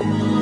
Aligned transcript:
Une 0.00 0.37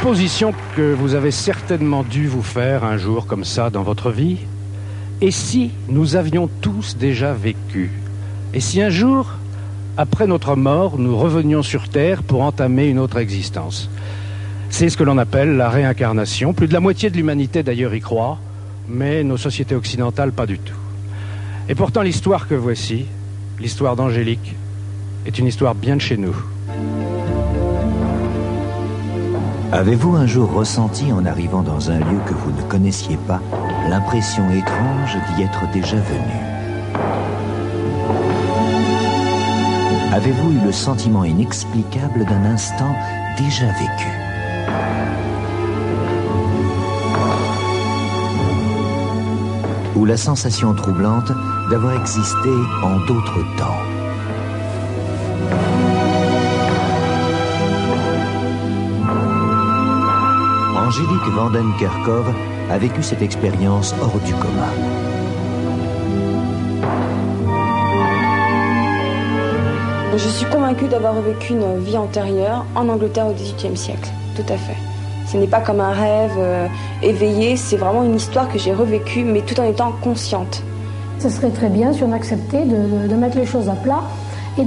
supposition 0.00 0.54
que 0.76 0.94
vous 0.94 1.14
avez 1.14 1.30
certainement 1.30 2.02
dû 2.02 2.26
vous 2.26 2.40
faire 2.40 2.84
un 2.84 2.96
jour 2.96 3.26
comme 3.26 3.44
ça 3.44 3.68
dans 3.68 3.82
votre 3.82 4.10
vie. 4.10 4.38
Et 5.20 5.30
si 5.30 5.72
nous 5.90 6.16
avions 6.16 6.48
tous 6.62 6.96
déjà 6.96 7.34
vécu? 7.34 7.90
Et 8.54 8.60
si 8.60 8.80
un 8.80 8.88
jour, 8.88 9.34
après 9.98 10.26
notre 10.26 10.56
mort, 10.56 10.98
nous 10.98 11.18
revenions 11.18 11.62
sur 11.62 11.90
Terre 11.90 12.22
pour 12.22 12.40
entamer 12.40 12.86
une 12.86 12.98
autre 12.98 13.18
existence? 13.18 13.90
C'est 14.70 14.88
ce 14.88 14.96
que 14.96 15.04
l'on 15.04 15.18
appelle 15.18 15.58
la 15.58 15.68
réincarnation. 15.68 16.54
Plus 16.54 16.66
de 16.66 16.72
la 16.72 16.80
moitié 16.80 17.10
de 17.10 17.18
l'humanité 17.18 17.62
d'ailleurs 17.62 17.94
y 17.94 18.00
croit, 18.00 18.38
mais 18.88 19.22
nos 19.22 19.36
sociétés 19.36 19.74
occidentales 19.74 20.32
pas 20.32 20.46
du 20.46 20.58
tout. 20.58 20.78
Et 21.68 21.74
pourtant 21.74 22.00
l'histoire 22.00 22.48
que 22.48 22.54
voici, 22.54 23.04
l'histoire 23.58 23.96
d'Angélique, 23.96 24.54
est 25.26 25.38
une 25.38 25.46
histoire 25.46 25.74
bien 25.74 25.96
de 25.96 26.00
chez 26.00 26.16
nous. 26.16 26.34
Avez-vous 29.72 30.16
un 30.16 30.26
jour 30.26 30.50
ressenti 30.52 31.12
en 31.12 31.24
arrivant 31.24 31.62
dans 31.62 31.92
un 31.92 32.00
lieu 32.00 32.18
que 32.26 32.34
vous 32.34 32.50
ne 32.50 32.62
connaissiez 32.62 33.16
pas 33.28 33.40
l'impression 33.88 34.50
étrange 34.50 35.16
d'y 35.28 35.42
être 35.44 35.70
déjà 35.72 35.96
venu 35.96 36.40
Avez-vous 40.12 40.50
eu 40.50 40.64
le 40.64 40.72
sentiment 40.72 41.22
inexplicable 41.22 42.24
d'un 42.24 42.44
instant 42.46 42.96
déjà 43.38 43.66
vécu 43.66 44.08
Ou 49.94 50.04
la 50.04 50.16
sensation 50.16 50.74
troublante 50.74 51.30
d'avoir 51.70 52.00
existé 52.00 52.50
en 52.82 52.98
d'autres 53.06 53.44
temps 53.56 53.89
Angélique 60.90 61.28
Vandenkerkov 61.36 62.34
a 62.68 62.76
vécu 62.76 63.00
cette 63.00 63.22
expérience 63.22 63.94
hors 64.02 64.18
du 64.26 64.34
commun. 64.34 64.72
Je 70.16 70.28
suis 70.28 70.46
convaincue 70.46 70.88
d'avoir 70.88 71.14
vécu 71.20 71.52
une 71.52 71.78
vie 71.78 71.96
antérieure 71.96 72.66
en 72.74 72.88
Angleterre 72.88 73.28
au 73.28 73.32
XVIIIe 73.34 73.76
siècle, 73.76 74.10
tout 74.34 74.52
à 74.52 74.56
fait. 74.56 74.76
Ce 75.28 75.36
n'est 75.36 75.46
pas 75.46 75.60
comme 75.60 75.80
un 75.80 75.92
rêve 75.92 76.34
euh, 76.38 76.66
éveillé, 77.04 77.56
c'est 77.56 77.76
vraiment 77.76 78.02
une 78.02 78.16
histoire 78.16 78.48
que 78.48 78.58
j'ai 78.58 78.72
revécue, 78.72 79.22
mais 79.22 79.42
tout 79.42 79.60
en 79.60 79.64
étant 79.70 79.92
consciente. 79.92 80.64
Ce 81.20 81.28
serait 81.28 81.50
très 81.50 81.68
bien 81.68 81.92
si 81.92 82.02
on 82.02 82.10
acceptait 82.10 82.64
de, 82.64 83.06
de 83.06 83.14
mettre 83.14 83.36
les 83.36 83.46
choses 83.46 83.68
à 83.68 83.74
plat 83.76 84.02
et 84.58 84.64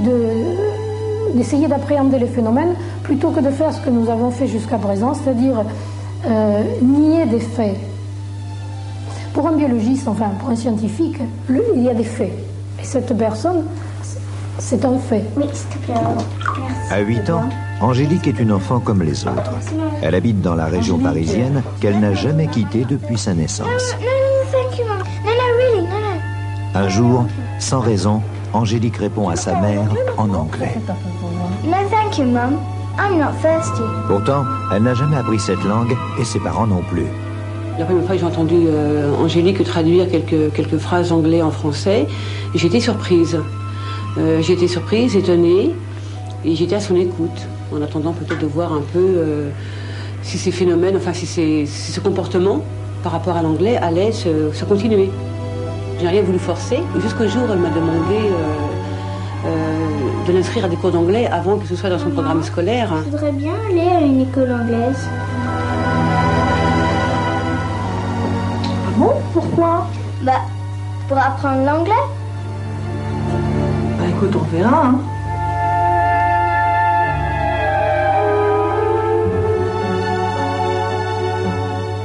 d'essayer 1.34 1.68
d'appréhender 1.68 2.18
les 2.18 2.28
phénomènes 2.28 2.76
plutôt 3.02 3.28
que 3.28 3.40
de 3.40 3.50
faire 3.50 3.74
ce 3.74 3.80
que 3.82 3.90
nous 3.90 4.08
avons 4.08 4.30
fait 4.30 4.46
jusqu'à 4.46 4.78
présent, 4.78 5.12
c'est-à-dire 5.12 5.66
euh, 6.26 6.62
nier 6.82 7.26
des 7.26 7.40
faits. 7.40 7.76
Pour 9.32 9.46
un 9.48 9.52
biologiste, 9.52 10.06
enfin 10.08 10.30
pour 10.38 10.50
un 10.50 10.56
scientifique, 10.56 11.18
il 11.48 11.82
y 11.82 11.88
a 11.88 11.94
des 11.94 12.04
faits. 12.04 12.32
Et 12.80 12.84
cette 12.84 13.16
personne, 13.16 13.64
c'est 14.58 14.84
un 14.84 14.98
fait. 14.98 15.24
Oui, 15.36 15.44
s'il 15.52 15.68
te 15.68 15.78
plaît. 15.84 15.94
À 16.90 17.00
8 17.00 17.30
ans, 17.30 17.48
Angélique 17.80 18.26
est 18.28 18.38
une 18.38 18.52
enfant 18.52 18.80
comme 18.80 19.02
les 19.02 19.26
autres. 19.26 19.52
Elle 20.02 20.14
habite 20.14 20.40
dans 20.40 20.54
la 20.54 20.66
région 20.66 20.98
parisienne 20.98 21.62
qu'elle 21.80 21.98
n'a 21.98 22.14
jamais 22.14 22.46
quittée 22.46 22.84
depuis 22.88 23.18
sa 23.18 23.34
naissance. 23.34 23.96
Un 26.74 26.88
jour, 26.88 27.26
sans 27.58 27.80
raison, 27.80 28.22
Angélique 28.52 28.96
répond 28.96 29.28
à 29.28 29.36
sa 29.36 29.60
mère 29.60 29.88
en 30.16 30.32
anglais. 30.32 30.74
No, 31.64 31.76
thank 31.90 32.18
you, 32.18 32.24
Mum. 32.24 32.58
I'm 32.98 33.18
not 33.18 33.32
thirsty. 33.42 33.82
Pourtant, 34.06 34.44
elle 34.72 34.82
n'a 34.84 34.94
jamais 34.94 35.16
appris 35.16 35.38
cette 35.38 35.62
langue 35.64 35.96
et 36.18 36.24
ses 36.24 36.38
parents 36.38 36.66
non 36.66 36.82
plus. 36.82 37.06
La 37.78 37.84
première 37.84 38.04
fois 38.04 38.14
que 38.14 38.20
j'ai 38.20 38.26
entendu 38.26 38.54
euh, 38.68 39.12
Angélique 39.16 39.64
traduire 39.64 40.08
quelques, 40.08 40.52
quelques 40.54 40.78
phrases 40.78 41.10
anglais 41.10 41.42
en 41.42 41.50
français, 41.50 42.06
j'étais 42.54 42.78
surprise. 42.78 43.40
Euh, 44.16 44.40
j'étais 44.42 44.68
surprise, 44.68 45.16
étonnée, 45.16 45.74
et 46.44 46.54
j'étais 46.54 46.76
à 46.76 46.80
son 46.80 46.94
écoute, 46.94 47.48
en 47.74 47.82
attendant 47.82 48.12
peut-être 48.12 48.40
de 48.40 48.46
voir 48.46 48.72
un 48.72 48.82
peu 48.92 49.00
euh, 49.00 49.50
si 50.22 50.38
ces 50.38 50.52
phénomènes, 50.52 50.96
enfin 50.96 51.12
si, 51.12 51.26
ces, 51.26 51.66
si 51.66 51.90
ce 51.90 51.98
comportement 51.98 52.62
par 53.02 53.10
rapport 53.10 53.36
à 53.36 53.42
l'anglais 53.42 53.76
allait 53.76 54.12
se, 54.12 54.52
se 54.52 54.64
continuer. 54.64 55.10
J'ai 56.00 56.06
rien 56.08 56.22
voulu 56.22 56.38
forcer, 56.38 56.78
jusqu'au 57.02 57.26
jour 57.26 57.42
où 57.48 57.52
elle 57.52 57.58
m'a 57.58 57.70
demandé 57.70 58.18
de 60.26 60.32
l'inscrire 60.32 60.64
à 60.64 60.68
des 60.68 60.76
cours 60.76 60.90
d'anglais 60.90 61.26
avant 61.26 61.58
que 61.58 61.66
ce 61.66 61.76
soit 61.76 61.90
dans 61.90 61.98
son 61.98 62.10
programme 62.10 62.42
scolaire. 62.42 62.90
Je 63.04 63.10
voudrais 63.10 63.32
bien 63.32 63.52
aller 63.68 63.88
à 63.88 64.00
une 64.00 64.22
école 64.22 64.52
anglaise. 64.52 65.06
Ah 68.86 68.90
bon 68.96 69.12
Pourquoi? 69.32 69.86
Bah, 70.22 70.32
pour 71.08 71.18
apprendre 71.18 71.64
l'anglais. 71.64 71.92
Bah 73.98 74.04
écoute, 74.08 74.34
on 74.34 74.56
verra. 74.56 74.86
Hein. 74.86 74.98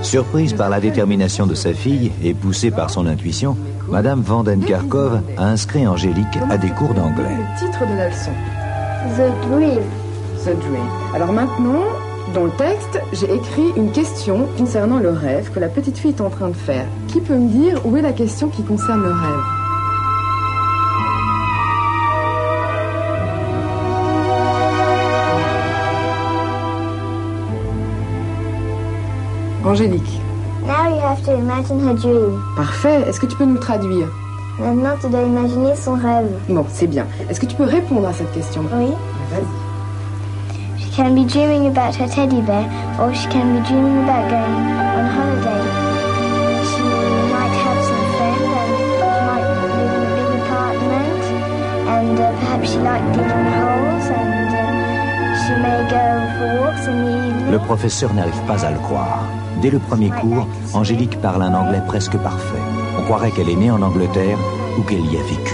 Surprise 0.02 0.54
par 0.54 0.70
la 0.70 0.80
détermination 0.80 1.46
de 1.46 1.54
sa 1.54 1.74
fille 1.74 2.12
et 2.24 2.34
poussée 2.34 2.72
par 2.72 2.90
son 2.90 3.06
intuition, 3.06 3.56
Madame 3.92 4.22
Vandenkerkov 4.22 5.22
a 5.38 5.46
inscrit 5.46 5.88
Angélique 5.88 6.38
à 6.50 6.58
des 6.58 6.70
cours 6.70 6.94
d'anglais. 6.94 7.36
Le 7.38 7.60
titre 7.60 7.88
de 7.88 7.98
la 7.98 8.10
leçon. 8.10 8.32
The 9.18 9.50
Dream. 9.50 9.82
The 10.44 10.60
Dream. 10.60 10.88
Alors 11.16 11.34
maintenant, 11.34 11.84
dans 12.36 12.44
le 12.44 12.52
texte, 12.52 13.02
j'ai 13.14 13.34
écrit 13.34 13.72
une 13.76 13.92
question 13.92 14.48
concernant 14.58 15.00
le 15.00 15.10
rêve 15.10 15.52
que 15.52 15.60
la 15.60 15.70
petite 15.70 15.98
fille 15.98 16.12
est 16.12 16.22
en 16.22 16.30
train 16.30 16.50
de 16.50 16.56
faire. 16.56 16.86
Qui 17.08 17.20
peut 17.20 17.36
me 17.36 17.50
dire 17.50 17.84
où 17.86 17.98
est 17.98 18.02
la 18.02 18.14
question 18.14 18.50
qui 18.50 18.64
concerne 18.64 19.02
le 19.02 19.12
rêve? 19.12 19.44
Angélique. 29.66 30.22
Now 30.70 30.88
you 30.88 31.02
have 31.02 31.24
to 31.26 31.34
imagine 31.34 31.80
her 31.80 31.96
dream. 31.96 32.44
Parfait. 32.56 33.02
Est-ce 33.08 33.20
que 33.20 33.26
tu 33.26 33.36
peux 33.36 33.46
nous 33.46 33.58
traduire? 33.58 34.08
Maintenant, 34.60 34.96
tu 35.02 35.10
dois 35.10 35.24
imaginer 35.24 35.76
son 35.76 35.94
rêve. 35.96 36.30
Bon, 36.48 36.64
c'est 36.70 36.86
bien. 36.86 37.08
Est-ce 37.28 37.40
que 37.40 37.48
tu 37.48 37.56
peux 37.56 37.64
répondre 37.64 38.08
à 38.08 38.14
cette 38.14 38.32
question? 38.34 38.62
Oui. 38.72 38.94
Vas-y. 39.32 39.48
She 40.78 40.96
can 40.96 41.16
be 41.16 41.26
dreaming 41.26 41.66
about 41.66 41.96
her 41.96 42.08
teddy 42.08 42.42
bear, 42.42 42.66
or 43.02 43.12
she 43.16 43.28
can 43.30 43.56
be 43.56 43.62
dreaming 43.68 44.04
about 44.04 44.30
going 44.30 44.62
on 44.94 45.06
holiday. 45.10 45.64
She 46.70 46.84
might 47.34 47.56
have 47.66 47.82
some 47.90 48.06
friends, 48.14 48.46
and 48.60 48.72
she 48.78 49.10
might 49.26 49.46
live 49.58 49.74
in 49.74 49.90
a 49.96 50.14
big 50.14 50.30
apartment, 50.44 51.24
and 51.88 52.20
uh, 52.20 52.30
perhaps 52.42 52.70
she 52.70 52.78
likes 52.78 53.10
digging 53.18 53.50
holes, 53.58 54.08
and 54.12 54.54
uh, 54.54 54.68
she 55.42 55.54
may 55.66 55.80
go 55.90 56.04
for 56.38 56.50
walks 56.62 56.86
in 56.86 56.96
the 57.06 57.10
evening. 57.10 57.52
Le 57.54 57.60
professeur 57.60 58.14
n'arrive 58.14 58.42
pas 58.46 58.64
à 58.66 58.70
le 58.70 58.80
croire. 58.80 59.24
Dès 59.62 59.72
le 59.72 59.80
premier 59.80 60.10
cours, 60.10 60.48
Angélique 60.74 61.20
parle 61.22 61.44
un 61.44 61.54
anglais 61.54 61.82
presque 61.86 62.18
parfait. 62.18 62.62
On 62.98 63.04
croirait 63.04 63.32
qu'elle 63.32 63.50
est 63.50 63.58
née 63.58 63.70
en 63.70 63.82
Angleterre 63.82 64.38
ou 64.78 64.84
qu'elle 64.84 65.06
y 65.06 65.18
a 65.18 65.22
vécu. 65.22 65.54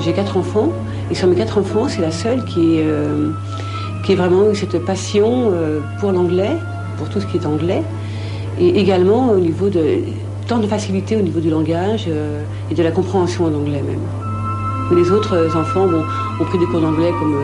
J'ai 0.00 0.12
quatre 0.12 0.36
enfants, 0.36 0.70
et 1.08 1.14
sur 1.14 1.28
mes 1.28 1.36
quatre 1.36 1.58
enfants, 1.58 1.86
c'est 1.88 2.00
la 2.00 2.10
seule 2.10 2.44
qui, 2.46 2.78
est, 2.78 2.84
euh, 2.84 3.30
a 4.08 4.14
vraiment 4.14 4.50
eu 4.50 4.56
cette 4.56 4.84
passion 4.84 5.50
euh, 5.52 5.80
pour 6.00 6.10
l'anglais, 6.10 6.56
pour 6.98 7.08
tout 7.10 7.20
ce 7.20 7.26
qui 7.26 7.36
est 7.36 7.46
anglais, 7.46 7.84
et 8.58 8.80
également 8.80 9.30
au 9.30 9.38
niveau 9.38 9.68
de 9.68 10.00
tant 10.48 10.58
de 10.58 10.66
facilité 10.66 11.16
au 11.16 11.22
niveau 11.22 11.38
du 11.38 11.50
langage 11.50 12.06
euh, 12.08 12.42
et 12.72 12.74
de 12.74 12.82
la 12.82 12.90
compréhension 12.90 13.44
en 13.44 13.54
anglais 13.54 13.82
même. 13.82 14.96
Les 14.96 15.12
autres 15.12 15.56
enfants 15.56 15.86
ont 16.40 16.44
pris 16.44 16.58
des 16.58 16.66
cours 16.66 16.80
d'anglais 16.80 17.10
comme 17.20 17.36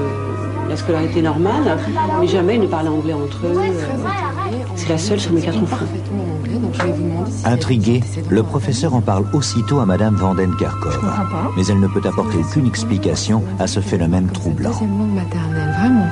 la 0.73 0.79
scolarité 0.79 1.21
normale, 1.21 1.77
mais 2.19 2.27
jamais 2.27 2.55
ils 2.55 2.63
ne 2.63 2.67
parlaient 2.67 2.89
anglais 2.89 3.13
entre 3.13 3.47
eux. 3.47 3.61
C'est 4.75 4.89
la 4.89 4.97
seule 4.97 5.21
sur 5.21 5.33
mes 5.33 5.43
quatre 5.43 5.63
enfants. 5.63 5.85
Intrigué, 7.45 8.03
le 8.31 8.43
professeur 8.43 8.95
en 8.95 9.03
parle 9.03 9.27
aussitôt 9.35 9.81
à 9.81 9.87
Madame 9.87 10.15
Vanden 10.15 10.57
Karkov. 10.57 10.99
Mais 11.57 11.67
elle 11.67 11.79
ne 11.79 11.89
peut 11.89 12.01
apporter 12.09 12.39
aucune 12.39 12.67
explication 12.67 13.43
à 13.59 13.67
ce 13.67 13.81
phénomène 13.81 14.29
troublant. 14.29 14.71
Maternelle, 14.71 15.75
vraiment. 15.79 16.07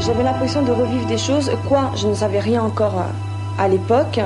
J'avais 0.00 0.22
l'impression 0.22 0.62
de 0.62 0.72
revivre 0.72 1.06
des 1.06 1.18
choses, 1.18 1.50
quoi, 1.66 1.92
je 1.96 2.08
ne 2.08 2.14
savais 2.14 2.40
rien 2.40 2.62
encore 2.62 3.04
à, 3.60 3.68
l'époque, 3.68 4.18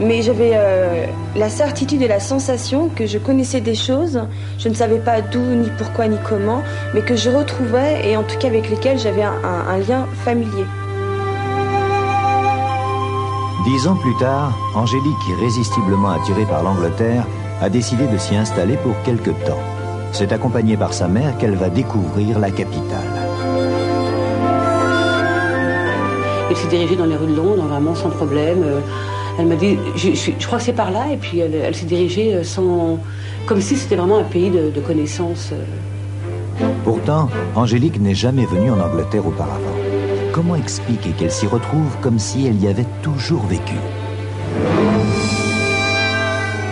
mais 0.00 0.22
j'avais 0.22 0.52
euh, 0.54 1.04
la 1.36 1.48
certitude 1.48 2.02
et 2.02 2.08
la 2.08 2.20
sensation 2.20 2.88
que 2.94 3.06
je 3.06 3.18
connaissais 3.18 3.60
des 3.60 3.74
choses, 3.74 4.20
je 4.58 4.68
ne 4.68 4.74
savais 4.74 4.98
pas 4.98 5.20
d'où, 5.20 5.40
ni 5.40 5.68
pourquoi, 5.78 6.08
ni 6.08 6.16
comment, 6.28 6.62
mais 6.94 7.02
que 7.02 7.14
je 7.16 7.30
retrouvais 7.30 8.08
et 8.08 8.16
en 8.16 8.22
tout 8.22 8.38
cas 8.38 8.48
avec 8.48 8.68
lesquelles 8.70 8.98
j'avais 8.98 9.22
un, 9.22 9.32
un- 9.44 9.74
un 9.74 9.78
lien 9.78 10.06
familier. 10.24 10.64
Dix 13.64 13.86
ans 13.86 13.96
plus 13.96 14.16
tard, 14.16 14.56
Angélique, 14.74 15.28
irrésistiblement 15.38 16.10
attirée 16.10 16.46
par 16.46 16.62
l'Angleterre, 16.62 17.24
a 17.60 17.68
décidé 17.68 18.06
de 18.06 18.16
s'y 18.16 18.34
installer 18.34 18.76
pour 18.78 18.94
quelque 19.02 19.30
temps. 19.46 19.60
C'est 20.12 20.32
accompagnée 20.32 20.76
par 20.78 20.92
sa 20.94 21.06
mère 21.08 21.36
qu'elle 21.38 21.54
va 21.56 21.68
découvrir 21.68 22.38
la 22.38 22.50
capitale. 22.50 23.12
Elle 26.50 26.56
s'est 26.56 26.68
dirigée 26.68 26.96
dans 26.96 27.06
les 27.06 27.16
rues 27.16 27.28
de 27.30 27.36
Londres, 27.36 27.62
vraiment 27.68 27.94
sans 27.94 28.10
problème. 28.10 28.62
Euh, 28.64 28.80
Elle 29.38 29.46
m'a 29.46 29.54
dit, 29.54 29.78
je, 29.96 30.08
je- 30.12 30.32
je 30.38 30.46
crois 30.46 30.58
que 30.58 30.64
c'est 30.64 30.72
par 30.74 30.90
là, 30.90 31.06
et 31.12 31.16
puis 31.16 31.38
elle, 31.38 31.54
elle 31.54 31.74
s'est 31.74 31.86
dirigée 31.86 32.34
euh, 32.34 32.42
sans, 32.44 32.98
comme 33.46 33.60
si 33.62 33.76
c'était 33.76 33.96
vraiment 33.96 34.18
un 34.18 34.24
pays 34.24 34.50
de, 34.50 34.70
de 34.70 34.80
connaissances. 34.80 35.50
euh. 35.52 36.64
Pourtant, 36.84 37.28
Angélique 37.54 37.98
n'est 38.00 38.14
jamais 38.14 38.44
venue 38.44 38.70
en 38.70 38.80
Angleterre 38.80 39.26
auparavant. 39.26 39.76
Comment 40.32 40.56
expliquer 40.56 41.10
qu'elle 41.10 41.30
s'y 41.30 41.46
retrouve 41.46 41.96
comme 42.02 42.18
si 42.18 42.46
elle 42.48 42.60
y 42.62 42.66
avait 42.68 42.84
toujours 43.02 43.42
vécu? 43.46 43.76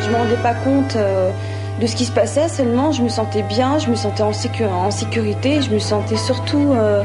Je 0.03 0.07
ne 0.09 0.13
me 0.13 0.19
rendais 0.19 0.43
pas 0.43 0.55
compte 0.55 0.97
euh, 0.97 1.31
de 1.81 1.87
ce 1.87 1.97
qui 1.97 2.05
se 2.05 2.13
passait, 2.13 2.49
seulement 2.49 2.93
je 2.93 3.03
me 3.03 3.09
sentais 3.09 3.43
bien, 3.43 3.79
je 3.79 3.89
me 3.91 3.95
sentais 3.97 4.23
en, 4.23 4.33
sécu- 4.33 4.65
en 4.67 4.91
sécurité, 4.91 5.63
je 5.63 5.71
me 5.73 5.79
sentais 5.79 6.17
surtout 6.17 6.73
euh, 6.75 7.03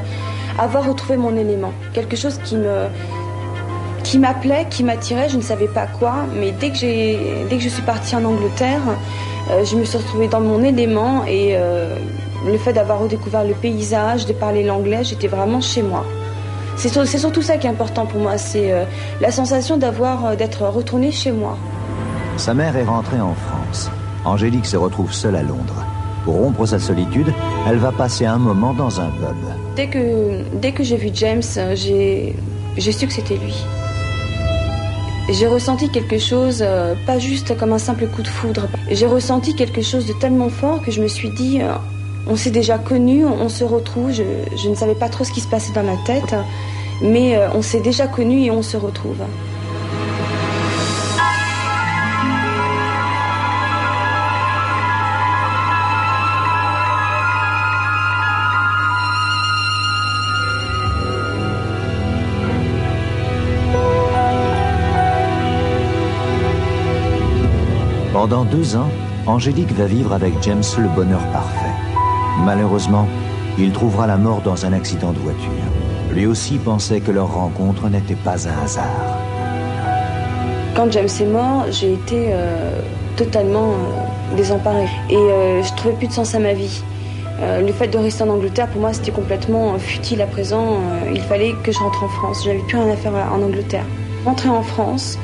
avoir 0.60 0.88
retrouvé 0.88 1.18
mon 1.18 1.36
élément. 1.36 1.72
Quelque 1.94 2.16
chose 2.16 2.40
qui 2.44 2.56
me 2.56 2.88
qui 4.04 4.20
m'appelait, 4.20 4.68
qui 4.70 4.84
m'attirait, 4.84 5.30
je 5.30 5.38
ne 5.38 5.42
savais 5.42 5.68
pas 5.68 5.88
quoi, 5.88 6.26
mais 6.38 6.52
dès 6.52 6.72
que, 6.72 7.58
je 7.60 7.70
suis 7.70 7.82
partie 7.84 8.16
en 8.18 8.26
Angleterre, 8.26 8.82
euh, 9.50 9.64
je 9.64 9.78
me 9.78 9.86
suis 9.86 9.98
retrouvée 9.98 10.28
dans 10.28 10.42
mon 10.42 10.62
élément 10.62 11.24
et 11.26 11.52
euh, 11.54 11.96
le 12.46 12.58
fait 12.58 12.74
d'avoir 12.74 13.00
redécouvert 13.00 13.46
le 13.46 13.54
paysage, 13.54 14.26
de 14.26 14.34
parler 14.34 14.64
l'anglais, 14.64 15.06
j'étais 15.06 15.28
vraiment 15.28 15.62
chez 15.62 15.82
moi. 15.82 16.04
C'est, 16.76 16.90
sur- 16.90 17.08
c'est 17.08 17.18
surtout 17.18 17.42
ça 17.42 17.56
qui 17.58 17.66
est 17.66 17.70
important 17.70 18.06
pour 18.06 18.20
moi, 18.20 18.38
c'est 18.38 18.74
euh, 18.74 18.84
la 19.22 19.32
sensation 19.32 19.78
d'avoir, 19.78 20.36
d'être 20.36 20.64
retournée 20.64 21.12
chez 21.12 21.32
moi. 21.32 21.58
Sa 22.36 22.54
mère 22.54 22.76
est 22.76 22.84
rentrée 22.84 23.22
en 23.22 23.36
France. 23.36 23.90
Angélique 24.26 24.66
se 24.66 24.76
retrouve 24.76 25.14
seule 25.14 25.38
à 25.38 25.44
Londres. 25.44 25.83
Pour 26.24 26.36
rompre 26.36 26.66
sa 26.66 26.80
solitude, 26.80 27.34
elle 27.68 27.78
va 27.78 27.92
passer 27.92 28.26
un 28.26 28.38
moment 28.38 28.74
dans 28.74 29.00
un 29.00 29.10
pub. 29.10 29.36
Dès 29.76 29.88
que, 30.72 30.84
j'ai 30.84 30.98
vu 30.98 31.10
James, 31.14 31.42
j'ai, 31.74 32.36
su 32.78 33.08
que 33.08 33.14
c'était 33.14 33.36
lui. 33.36 33.56
J'ai 35.30 35.48
ressenti 35.48 35.90
quelque 35.90 36.20
chose, 36.20 36.60
euh, 36.62 36.96
pas 37.06 37.18
juste 37.18 37.58
comme 37.58 37.72
un 37.72 37.78
simple 37.78 38.08
coup 38.08 38.22
de 38.22 38.28
foudre. 38.28 38.68
J'ai 38.92 39.06
ressenti 39.06 39.56
quelque 39.56 39.82
chose 39.82 40.06
de 40.06 40.14
tellement 40.14 40.50
fort 40.50 40.82
que 40.82 40.92
je 40.92 41.02
me 41.02 41.08
suis 41.08 41.30
dit, 41.30 41.62
euh, 41.62 41.74
on 42.28 42.36
s'est 42.36 42.52
déjà 42.52 42.78
connus, 42.78 43.26
on, 43.26 43.50
se 43.50 43.64
retrouve. 43.64 44.12
Je, 44.12 44.70
ne 44.70 44.76
savais 44.76 44.96
pas 44.96 45.10
trop 45.10 45.24
ce 45.24 45.32
qui 45.32 45.40
se 45.40 45.48
passait 45.48 45.74
dans 45.74 45.84
ma 45.84 45.98
tête, 46.06 46.36
mais 47.02 47.38
euh, 47.38 47.48
on 47.54 47.62
s'est 47.62 47.82
déjà 47.82 48.08
connus 48.08 48.44
et 48.44 48.52
on 48.52 48.62
se 48.62 48.78
retrouve. 48.78 49.24
Pendant 68.24 68.46
deux 68.46 68.78
ans, 68.78 68.88
Angélique 69.28 69.74
va 69.74 69.86
vivre 69.86 70.14
avec 70.14 70.32
James 70.44 70.64
le 70.78 70.88
bonheur 70.88 71.20
parfait. 71.34 71.76
Malheureusement, 72.46 73.06
il 73.60 73.74
trouvera 73.74 74.08
la 74.08 74.16
mort 74.16 74.40
dans 74.40 74.66
un 74.66 74.72
accident 74.72 75.12
de 75.12 75.20
voiture. 75.20 75.50
Lui 76.10 76.26
aussi 76.26 76.58
pensait 76.58 77.02
que 77.02 77.12
leur 77.12 77.34
rencontre 77.34 77.90
n'était 77.90 78.16
pas 78.16 78.48
un 78.48 78.64
hasard. 78.64 78.86
Quand 80.74 80.90
James 80.94 81.10
est 81.20 81.26
mort, 81.26 81.66
j'ai 81.70 81.92
été 81.92 82.28
euh, 82.30 82.80
totalement 83.18 83.72
euh, 83.72 84.38
désemparée. 84.38 84.88
Et 85.10 85.18
euh, 85.18 85.62
je 85.62 85.74
trouvais 85.74 85.96
plus 85.96 86.08
de 86.08 86.14
sens 86.14 86.34
à 86.34 86.40
ma 86.40 86.54
vie. 86.54 86.82
Euh, 87.42 87.60
le 87.60 87.74
fait 87.74 87.90
de 87.90 87.98
rester 87.98 88.24
en 88.24 88.30
Angleterre, 88.30 88.70
pour 88.70 88.80
moi, 88.80 88.94
c'était 88.94 89.12
complètement 89.12 89.78
futile 89.80 90.22
à 90.22 90.28
présent. 90.28 90.78
Il 91.14 91.24
fallait 91.24 91.56
que 91.62 91.74
je 91.74 91.80
rentre 91.80 92.06
en 92.06 92.08
France. 92.08 92.46
J'avais 92.46 92.60
plus 92.60 92.78
rien 92.78 92.90
à 92.90 92.96
faire 92.96 93.12
en 93.34 93.42
Angleterre. 93.42 93.86
Rentrer 94.24 94.48
en 94.48 94.64
France, 94.64 95.20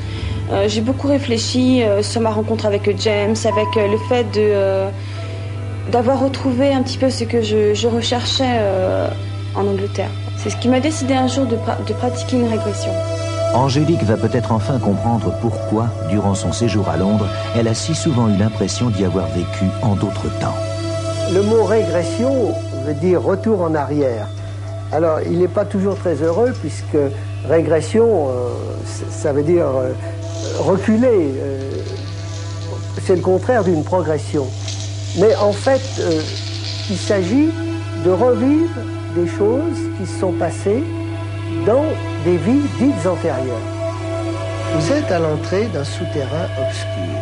euh, 0.52 0.68
j'ai 0.68 0.80
beaucoup 0.80 1.08
réfléchi 1.08 1.82
euh, 1.82 2.02
sur 2.02 2.20
ma 2.20 2.30
rencontre 2.30 2.66
avec 2.66 2.90
James, 3.00 3.36
avec 3.44 3.76
euh, 3.76 3.88
le 3.88 3.98
fait 4.08 4.24
de 4.24 4.40
euh, 4.40 4.88
d'avoir 5.92 6.20
retrouvé 6.20 6.72
un 6.72 6.82
petit 6.82 6.98
peu 6.98 7.10
ce 7.10 7.24
que 7.24 7.42
je, 7.42 7.74
je 7.74 7.88
recherchais 7.88 8.44
euh, 8.58 9.08
en 9.56 9.66
Angleterre. 9.66 10.10
C'est 10.36 10.50
ce 10.50 10.56
qui 10.56 10.68
m'a 10.68 10.80
décidé 10.80 11.14
un 11.14 11.26
jour 11.26 11.46
de, 11.46 11.56
pra- 11.56 11.84
de 11.86 11.92
pratiquer 11.92 12.36
une 12.36 12.48
régression. 12.48 12.90
Angélique 13.54 14.04
va 14.04 14.16
peut-être 14.16 14.52
enfin 14.52 14.78
comprendre 14.78 15.32
pourquoi, 15.40 15.88
durant 16.08 16.34
son 16.34 16.52
séjour 16.52 16.88
à 16.88 16.96
Londres, 16.96 17.26
elle 17.56 17.66
a 17.66 17.74
si 17.74 17.94
souvent 17.96 18.28
eu 18.28 18.36
l'impression 18.36 18.90
d'y 18.90 19.04
avoir 19.04 19.26
vécu 19.28 19.64
en 19.82 19.96
d'autres 19.96 20.28
temps. 20.38 20.54
Le 21.32 21.42
mot 21.42 21.64
régression 21.64 22.54
veut 22.86 22.94
dire 22.94 23.20
retour 23.22 23.62
en 23.62 23.74
arrière. 23.74 24.28
Alors, 24.92 25.18
il 25.28 25.38
n'est 25.40 25.48
pas 25.48 25.64
toujours 25.64 25.96
très 25.96 26.14
heureux 26.14 26.52
puisque 26.60 26.96
régression, 27.48 28.28
euh, 28.28 28.48
ça 29.10 29.32
veut 29.32 29.42
dire 29.42 29.66
euh, 29.66 29.90
reculer. 30.58 31.34
euh, 31.38 31.60
c'est 33.06 33.16
le 33.16 33.22
contraire 33.22 33.64
d'une 33.64 33.82
progression. 33.82 34.46
Mais 35.18 35.34
en 35.36 35.52
fait, 35.52 35.80
euh, 36.00 36.20
il 36.90 36.96
s'agit 36.96 37.48
de 38.04 38.10
revivre 38.10 38.70
des 39.16 39.26
choses 39.26 39.78
qui 39.98 40.06
se 40.06 40.20
sont 40.20 40.32
passées 40.32 40.84
dans 41.66 41.84
des 42.24 42.36
vies 42.36 42.62
dites 42.78 43.06
antérieures. 43.06 43.66
Vous 44.76 44.92
êtes 44.92 45.10
à 45.10 45.18
l'entrée 45.18 45.66
d'un 45.72 45.84
souterrain 45.84 46.46
obscur. 46.64 47.18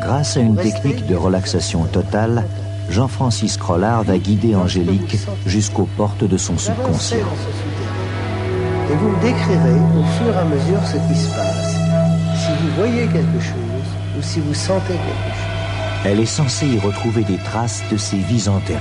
Grâce 0.00 0.36
à 0.36 0.40
une 0.40 0.56
technique 0.56 1.06
de 1.06 1.14
relaxation 1.16 1.84
totale, 1.84 2.44
Jean-Francis 2.88 3.58
Crollard 3.58 4.04
va 4.04 4.16
guider 4.16 4.54
Angélique 4.54 5.18
jusqu'aux 5.44 5.88
portes 5.96 6.24
de 6.24 6.36
son 6.38 6.56
subconscient. 6.56 7.18
et 7.18 8.94
vous 8.94 9.08
me 9.10 9.20
décrirez 9.20 9.78
au 9.98 10.04
fur 10.16 10.34
et 10.34 10.38
à 10.38 10.44
mesure 10.44 10.80
ce 10.86 11.12
qui 11.12 11.20
se 11.20 11.28
passe. 11.28 11.47
Voyez 12.78 13.08
quelque 13.08 13.40
chose 13.40 13.88
ou 14.16 14.22
si 14.22 14.38
vous 14.38 14.54
sentez 14.54 14.92
quelque 14.92 15.34
chose. 15.34 16.04
Elle 16.04 16.20
est 16.20 16.26
censée 16.26 16.68
y 16.68 16.78
retrouver 16.78 17.24
des 17.24 17.38
traces 17.38 17.82
de 17.90 17.96
ses 17.96 18.18
vies 18.18 18.48
antérieures. 18.48 18.78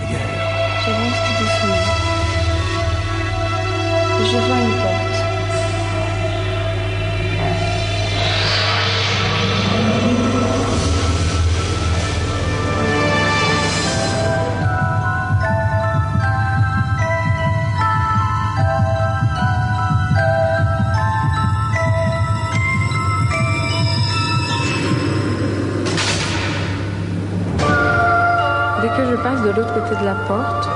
Je 4.20 4.38
vois 4.38 4.60
une 4.60 4.87
de 29.96 30.06
la 30.06 30.16
porte, 30.28 30.68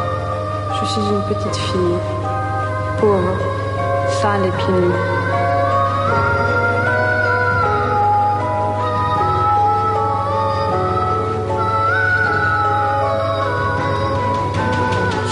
je 0.80 0.86
suis 0.86 1.01
une 1.01 1.22
petite 1.24 1.56
fille, 1.56 1.98
pauvre, 3.00 3.36
sale 4.22 4.46
et 4.46 4.51
pieds. 4.51 4.91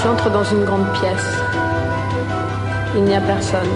J'entre 0.04 0.30
dans 0.30 0.44
une 0.44 0.66
grande 0.66 0.92
pièce. 0.94 1.42
Il 2.96 3.04
n'y 3.04 3.16
a 3.16 3.22
personne. 3.22 3.70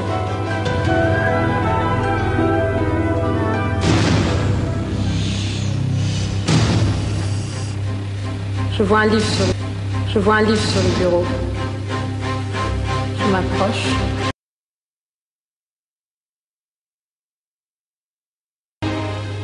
Je 8.78 8.84
vois 8.84 9.00
un 9.00 9.06
livre 9.06 9.22
sur 9.22 9.63
je 10.14 10.20
vois 10.20 10.36
un 10.36 10.42
livre 10.44 10.58
sur 10.58 10.82
le 10.82 11.00
bureau. 11.00 11.24
Je 13.18 13.32
m'approche. 13.32 13.88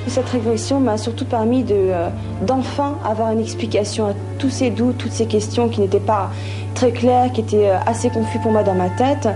Cette 0.07 0.29
régression 0.29 0.79
m'a 0.79 0.97
surtout 0.97 1.25
permis 1.25 1.63
de, 1.63 1.75
euh, 1.75 2.09
d'enfin 2.45 2.97
avoir 3.05 3.31
une 3.31 3.39
explication 3.39 4.07
à 4.07 4.13
tous 4.37 4.49
ces 4.49 4.69
doutes, 4.69 4.97
toutes 4.97 5.11
ces 5.11 5.27
questions 5.27 5.69
qui 5.69 5.81
n'étaient 5.81 5.99
pas 5.99 6.29
très 6.75 6.91
claires, 6.91 7.31
qui 7.31 7.41
étaient 7.41 7.69
euh, 7.69 7.77
assez 7.85 8.09
confus 8.09 8.39
pour 8.39 8.51
moi 8.51 8.63
dans 8.63 8.73
ma 8.73 8.89
tête 8.89 9.27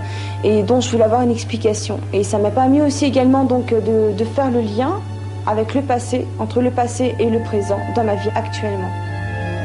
et 0.42 0.62
dont 0.62 0.80
je 0.80 0.90
voulais 0.90 1.04
avoir 1.04 1.22
une 1.22 1.30
explication. 1.30 2.00
Et 2.12 2.22
ça 2.22 2.38
m'a 2.38 2.50
permis 2.50 2.82
aussi 2.82 3.06
également 3.06 3.44
donc 3.44 3.70
de, 3.70 4.12
de 4.16 4.24
faire 4.24 4.50
le 4.50 4.60
lien 4.60 5.00
avec 5.46 5.74
le 5.74 5.82
passé, 5.82 6.26
entre 6.38 6.60
le 6.60 6.70
passé 6.70 7.14
et 7.18 7.30
le 7.30 7.40
présent 7.40 7.78
dans 7.96 8.04
ma 8.04 8.14
vie 8.16 8.30
actuellement. 8.34 8.90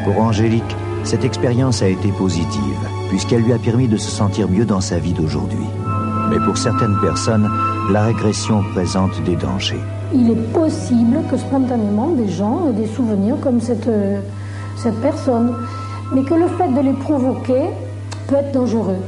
Pour 0.06 0.20
Angélique, 0.20 0.76
cette 1.03 1.24
expérience 1.24 1.82
a 1.82 1.88
été 1.88 2.12
positive, 2.12 2.79
puisqu'elle 3.10 3.41
lui 3.41 3.53
a 3.53 3.58
permis 3.58 3.88
de 3.88 3.98
se 3.98 4.10
sentir 4.10 4.50
mieux 4.50 4.65
dans 4.65 4.82
sa 4.82 5.00
vie 5.00 5.13
d'aujourd'hui. 5.13 5.65
Mais 6.29 6.38
pour 6.46 6.58
certaines 6.58 7.00
personnes, 7.01 7.50
la 7.91 8.03
régression 8.03 8.63
présente 8.74 9.22
des 9.24 9.36
dangers. 9.36 9.82
Il 10.13 10.29
est 10.32 10.53
possible 10.53 11.18
que 11.29 11.38
spontanément 11.38 12.10
des 12.10 12.27
gens 12.27 12.68
aient 12.70 12.74
des 12.74 12.88
souvenirs 12.88 13.38
comme 13.41 13.60
cette, 13.60 13.88
euh, 13.88 14.20
cette 14.77 15.00
personne, 15.01 15.56
mais 16.13 16.24
que 16.24 16.34
le 16.34 16.48
fait 16.48 16.72
de 16.72 16.82
les 16.82 16.94
provoquer 16.94 17.70
peut 18.27 18.36
être 18.36 18.51
dangereux. 18.51 19.01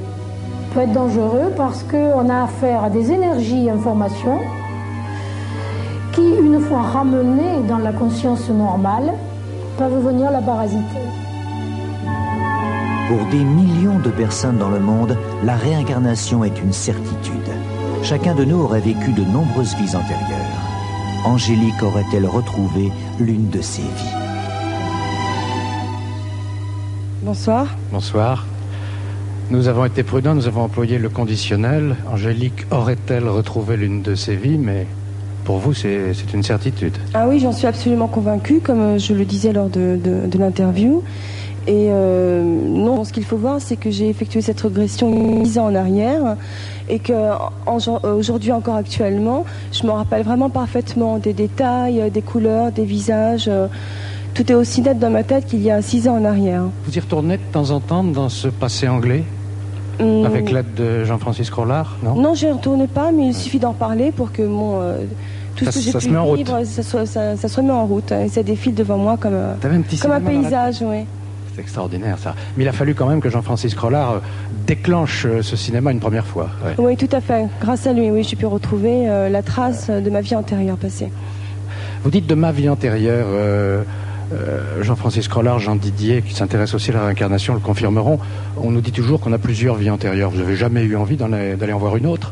Peut 0.74 0.82
être 0.82 0.94
dangereux 0.94 1.52
parce 1.56 1.84
qu'on 1.84 2.30
a 2.30 2.44
affaire 2.44 2.84
à 2.86 2.90
des 2.90 3.12
énergies 3.12 3.70
informations 3.70 4.40
qui, 6.14 6.22
une 6.22 6.60
fois 6.60 6.82
ramenées 6.82 7.62
dans 7.68 7.78
la 7.78 7.94
conscience 7.94 8.50
normale, 8.50 9.14
peuvent 9.78 10.06
venir 10.06 10.32
la 10.32 10.42
parasiter. 10.42 11.06
Pour 13.12 13.26
des 13.26 13.44
millions 13.44 14.00
de 14.00 14.10
personnes 14.10 14.58
dans 14.58 14.70
le 14.70 14.80
monde, 14.80 15.18
la 15.44 15.58
réincarnation 15.58 16.46
est 16.46 16.58
une 16.64 16.72
certitude. 16.72 17.50
Chacun 18.04 18.34
de 18.36 18.46
nous 18.46 18.62
aurait 18.62 18.80
vécu 18.80 19.12
de 19.12 19.26
nombreuses 19.26 19.76
vies 19.76 19.94
antérieures. 19.98 20.62
Angélique 21.26 21.84
aurait-elle 21.84 22.26
retrouvé 22.26 22.90
l'une 23.20 23.50
de 23.50 23.60
ses 23.60 23.82
vies? 23.82 24.16
Bonsoir. 27.24 27.68
Bonsoir. 27.92 28.46
Nous 29.50 29.68
avons 29.68 29.84
été 29.84 30.04
prudents, 30.04 30.34
nous 30.34 30.48
avons 30.48 30.62
employé 30.64 30.98
le 30.98 31.10
conditionnel. 31.10 31.98
Angélique 32.10 32.66
aurait-elle 32.72 33.28
retrouvé 33.28 33.76
l'une 33.76 34.02
de 34.04 34.16
ses 34.16 34.38
vies, 34.38 34.58
mais 34.58 34.88
pour 35.44 35.58
vous, 35.58 35.74
c'est 35.74 36.14
une 36.34 36.44
certitude. 36.44 36.96
Ah 37.14 37.28
oui, 37.28 37.40
j'en 37.42 37.52
suis 37.52 37.68
absolument 37.68 38.08
convaincue, 38.08 38.62
comme 38.62 38.80
euh, 38.80 38.98
je 38.98 39.14
le 39.14 39.26
disais 39.26 39.52
lors 39.52 39.68
de, 39.68 40.00
de- 40.02 40.28
de 40.28 40.38
l'interview. 40.38 41.04
Et 41.68 41.90
euh, 41.92 42.44
non, 42.44 43.04
ce 43.04 43.14
qu'il 43.14 43.24
faut 43.24 43.38
voir, 43.38 43.58
c'est 43.62 43.76
que 43.76 43.92
j'ai 43.92 44.10
effectué 44.10 44.42
cette 44.42 44.60
régression 44.62 45.42
10 45.44 45.60
ans 45.60 45.66
en 45.68 45.76
arrière 45.76 46.36
et 46.90 47.00
en- 47.68 47.78
euh, 48.04 48.52
encore 48.52 48.76
actuellement, 48.76 49.46
je 49.72 49.86
me 49.86 49.92
rappelle 49.92 50.24
vraiment 50.24 50.50
parfaitement 50.50 51.20
des 51.20 51.34
détails, 51.34 52.02
euh, 52.02 52.10
des 52.10 52.22
couleurs, 52.24 52.72
des 52.72 52.86
visages. 52.86 53.46
euh, 53.48 53.68
Tout 54.34 54.50
est 54.50 54.56
aussi 54.56 54.82
net 54.82 54.98
dans 54.98 55.10
ma 55.10 55.24
tête 55.24 55.46
qu'il 55.46 55.62
y 55.62 55.70
a 55.70 55.82
6 55.82 56.08
ans 56.08 56.16
en 56.18 56.24
arrière. 56.26 56.64
Vous 56.86 56.96
y 56.98 57.00
retournez 57.00 57.36
de 57.38 57.42
temps 57.52 57.70
en 57.72 57.80
temps 57.82 58.04
dans 58.04 58.30
ce 58.30 58.48
passé 58.48 58.88
anglais, 58.88 59.24
Hum, 60.00 60.26
avec 60.26 60.52
l'aide 60.52 60.74
de 60.76 61.04
Jean-Francis 61.04 61.50
Crollard, 61.52 61.98
non? 62.02 62.16
Non, 62.16 62.34
je 62.34 62.48
ne 62.48 62.54
retourne 62.54 62.88
pas, 62.88 63.12
mais 63.12 63.28
il 63.28 63.34
suffit 63.36 63.60
d'en 63.60 63.74
parler 63.74 64.12
pour 64.12 64.32
que 64.32 64.42
mon, 64.42 64.80
euh, 64.82 64.98
tout 65.56 65.66
Ça- 65.66 65.72
ce 65.74 65.78
que 65.78 66.00
j'ai 66.00 66.10
pu 66.10 66.36
vivre, 66.38 66.64
ça, 66.64 66.82
soit- 66.82 67.06
ça- 67.06 67.36
ça 67.36 67.48
se 67.50 67.58
remet 67.58 67.72
en 67.72 67.86
route. 67.86 68.12
Et 68.14 68.30
ça 68.30 68.42
défile 68.42 68.74
devant 68.74 68.98
moi 68.98 69.18
comme, 69.20 69.34
euh, 69.36 69.54
T'avais 69.62 69.76
un 69.76 69.82
petit 69.82 70.00
comme 70.00 70.12
un 70.14 70.22
paysage, 70.22 70.78
oui. 70.82 71.06
C'est 71.56 71.62
extraordinaire 71.62 72.18
ça. 72.18 72.34
Mais 72.56 72.64
il 72.64 72.68
a 72.68 72.72
fallu 72.72 72.96
quand 72.96 73.08
même 73.08 73.20
que 73.22 73.30
Jean-Francis 73.30 73.76
Crollard 73.76 74.12
euh, 74.12 74.20
déclenche 74.68 75.26
euh, 75.26 75.42
ce 75.42 75.56
cinéma 75.56 75.92
une 75.92 76.00
première 76.00 76.26
fois. 76.26 76.50
ouais. 76.66 76.76
Oui, 76.78 76.96
tout 76.98 77.10
à 77.14 77.20
fait. 77.22 77.48
Grâce 77.60 77.86
à 77.88 77.94
lui, 77.94 78.10
oui, 78.10 78.24
j'ai 78.24 78.36
pu 78.38 78.46
retrouver 78.46 79.10
euh, 79.10 79.28
la 79.30 79.42
trace 79.44 79.90
de 79.90 80.10
ma 80.10 80.22
vie 80.22 80.36
antérieure 80.36 80.78
passée. 80.78 81.12
Vous 82.04 82.10
dites 82.10 82.26
de 82.28 82.36
ma 82.36 82.52
vie 82.54 82.70
antérieure, 82.70 83.26
euh, 83.30 83.84
euh, 84.34 84.82
Jean-Francis 84.82 85.28
Crollard, 85.28 85.60
Jean 85.60 85.76
Didier, 85.76 86.22
qui 86.22 86.34
s'intéresse 86.34 86.74
aussi 86.74 86.92
à 86.92 86.94
la 86.94 87.06
réincarnation, 87.06 87.54
le 87.54 87.60
confirmeront. 87.60 88.18
On 88.58 88.72
nous 88.72 88.82
dit 88.82 88.94
toujours 88.94 89.20
qu'on 89.20 89.34
a 89.34 89.38
plusieurs 89.38 89.76
vies 89.76 89.90
antérieures. 89.90 90.30
Vous 90.32 90.40
avez 90.40 90.56
jamais 90.56 90.84
eu 90.84 90.96
envie 90.96 91.18
d'aller 91.18 91.74
en 91.74 91.78
voir 91.80 91.98
une 91.98 92.06
autre? 92.08 92.32